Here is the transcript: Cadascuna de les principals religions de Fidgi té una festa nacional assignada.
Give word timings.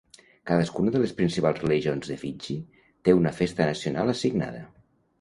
Cadascuna 0.51 0.93
de 0.95 1.01
les 1.03 1.13
principals 1.19 1.61
religions 1.65 2.11
de 2.13 2.19
Fidgi 2.23 2.57
té 2.81 3.17
una 3.21 3.37
festa 3.45 3.71
nacional 3.75 4.15
assignada. 4.19 4.69